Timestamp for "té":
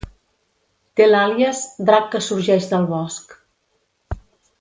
0.99-1.05